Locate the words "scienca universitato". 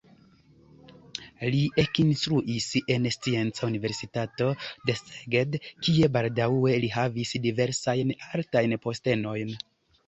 3.17-4.49